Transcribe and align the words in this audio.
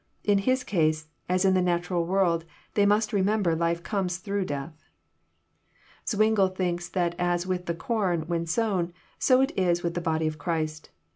In 0.23 0.39
His 0.39 0.63
case, 0.63 1.05
as 1.29 1.45
in 1.45 1.53
the 1.53 1.61
natural 1.61 2.07
world, 2.07 2.43
they 2.73 2.87
must 2.87 3.13
remember 3.13 3.53
life 3.55 3.83
comes 3.83 4.17
through 4.17 4.45
death. 4.45 4.83
Zwingle 6.09 6.47
thinks 6.47 6.89
that 6.89 7.13
as 7.19 7.45
with 7.45 7.67
the 7.67 7.75
com, 7.75 8.21
when 8.21 8.47
sown, 8.47 8.93
so 9.19 9.41
it 9.41 9.51
Is 9.55 9.83
with 9.83 9.93
the 9.93 10.01
body 10.01 10.25
of 10.25 10.39
Christ. 10.39 10.89